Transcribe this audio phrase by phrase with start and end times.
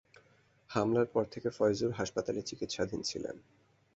[0.69, 3.35] হামলার পর থেকে ফয়জুর হাসপাতালে চিকিৎসাধীন ছিলেন।